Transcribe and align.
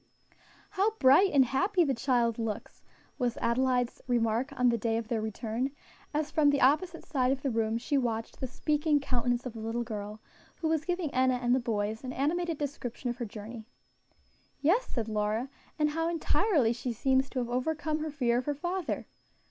"How 0.71 0.93
bright 0.97 1.29
and 1.31 1.45
happy 1.45 1.83
the 1.83 1.93
child 1.93 2.39
looks!" 2.39 2.81
was 3.19 3.37
Adelaide's 3.37 4.01
remark 4.07 4.51
on 4.59 4.69
the 4.69 4.77
day 4.79 4.97
of 4.97 5.09
their 5.09 5.21
return, 5.21 5.69
as, 6.11 6.31
from 6.31 6.49
the 6.49 6.59
opposite 6.59 7.05
side 7.05 7.31
of 7.31 7.43
the 7.43 7.51
room, 7.51 7.77
she 7.77 7.99
watched 7.99 8.39
the 8.39 8.47
speaking 8.47 8.99
countenance 8.99 9.45
of 9.45 9.53
the 9.53 9.59
little 9.59 9.83
girl, 9.83 10.19
who 10.55 10.67
was 10.67 10.85
giving 10.85 11.13
Enna 11.13 11.35
and 11.35 11.53
the 11.53 11.59
boys 11.59 12.03
an 12.03 12.13
animated 12.13 12.57
description 12.57 13.11
of 13.11 13.17
her 13.17 13.25
journey. 13.25 13.67
"Yes," 14.59 14.87
said 14.87 15.07
Lora, 15.07 15.49
"and 15.77 15.91
how 15.91 16.09
entirely 16.09 16.73
she 16.73 16.93
seems 16.93 17.29
to 17.29 17.37
have 17.37 17.49
overcome 17.51 17.99
her 17.99 18.09
fear 18.09 18.39
of 18.39 18.45
her 18.47 18.55
father!" 18.55 19.05